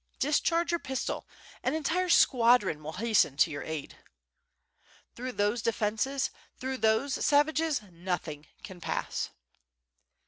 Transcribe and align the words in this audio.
discharge 0.17 0.71
your 0.71 0.79
pistol, 0.79 1.27
an 1.61 1.75
entire 1.75 2.09
squadron 2.09 2.81
will 2.81 2.93
hasten 2.93 3.37
to 3.37 3.51
yeur 3.51 3.61
aid! 3.63 3.97
Through 5.13 5.33
those 5.33 5.61
defenses, 5.61 6.31
through 6.57 6.77
those 6.77 7.23
savages, 7.23 7.83
nothing 7.83 8.47
can 8.63 8.81
pass." 8.81 9.29